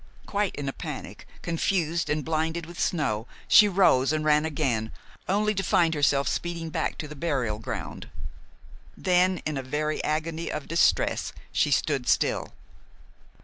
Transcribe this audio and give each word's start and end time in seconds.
Quite 0.25 0.55
in 0.55 0.67
a 0.67 0.73
panic, 0.73 1.27
confused 1.43 2.09
and 2.09 2.25
blinded 2.25 2.65
with 2.65 2.79
snow, 2.79 3.27
she 3.47 3.67
rose 3.67 4.11
and 4.11 4.25
ran 4.25 4.45
again, 4.47 4.91
only 5.29 5.53
to 5.53 5.61
find 5.61 5.93
herself 5.93 6.27
speeding 6.27 6.71
back 6.71 6.97
to 6.97 7.07
the 7.07 7.15
burial 7.15 7.59
ground. 7.59 8.09
Then, 8.97 9.43
in 9.45 9.57
a 9.57 9.61
very 9.61 10.03
agony 10.03 10.51
of 10.51 10.67
distress, 10.67 11.33
she 11.51 11.69
stood 11.69 12.07
still. 12.07 12.51